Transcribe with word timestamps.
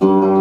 Mm-hmm. 0.00 0.33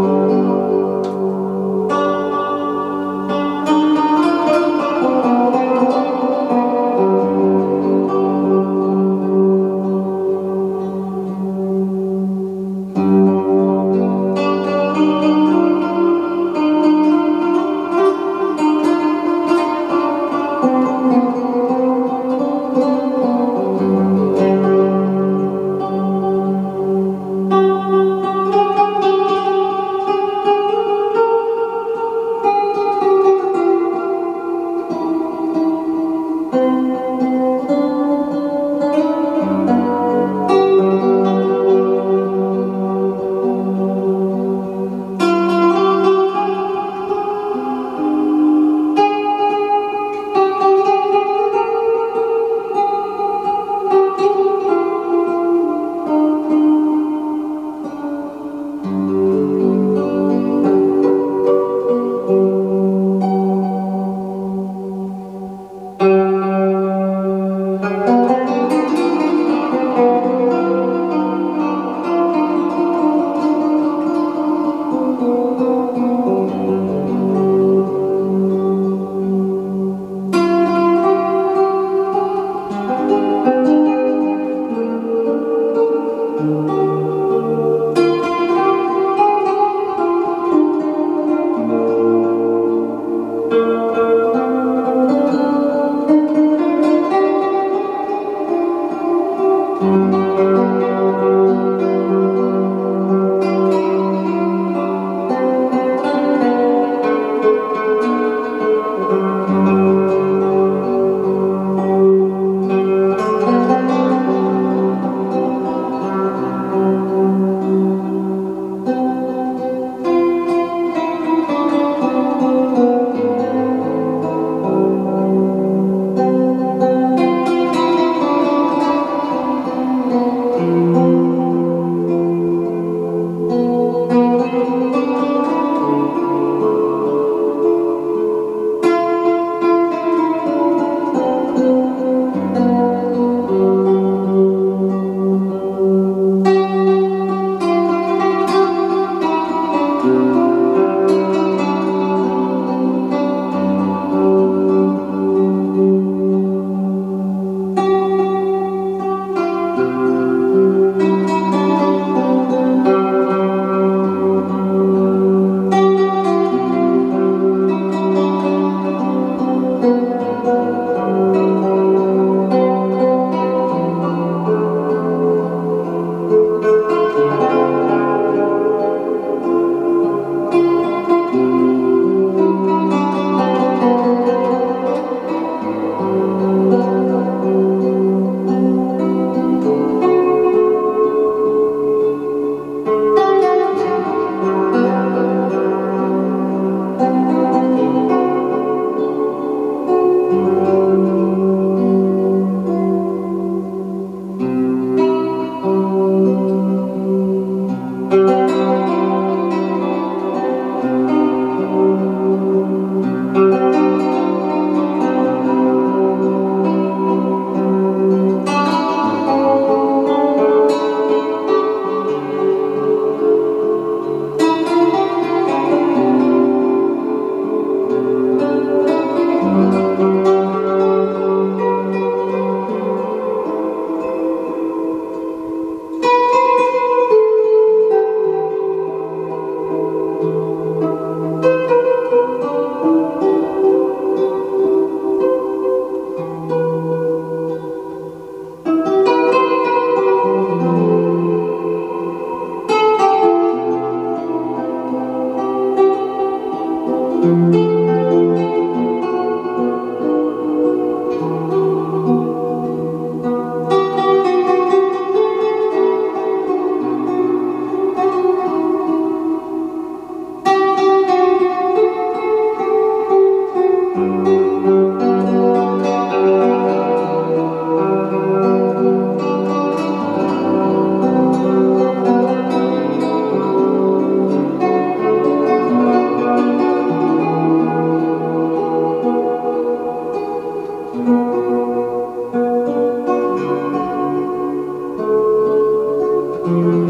you. 296.46 296.83